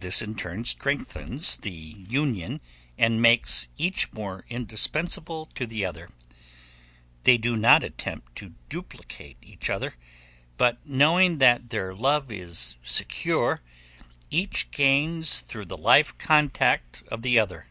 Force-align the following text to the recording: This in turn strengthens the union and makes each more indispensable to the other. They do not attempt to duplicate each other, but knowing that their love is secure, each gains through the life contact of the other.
This 0.00 0.20
in 0.20 0.34
turn 0.34 0.66
strengthens 0.66 1.56
the 1.56 1.70
union 2.06 2.60
and 2.98 3.22
makes 3.22 3.68
each 3.78 4.12
more 4.12 4.44
indispensable 4.50 5.46
to 5.54 5.66
the 5.66 5.82
other. 5.82 6.10
They 7.22 7.38
do 7.38 7.56
not 7.56 7.82
attempt 7.82 8.36
to 8.36 8.52
duplicate 8.68 9.38
each 9.40 9.70
other, 9.70 9.94
but 10.58 10.86
knowing 10.86 11.38
that 11.38 11.70
their 11.70 11.94
love 11.94 12.30
is 12.30 12.76
secure, 12.82 13.62
each 14.28 14.70
gains 14.72 15.40
through 15.40 15.64
the 15.64 15.78
life 15.78 16.18
contact 16.18 17.02
of 17.10 17.22
the 17.22 17.38
other. 17.38 17.68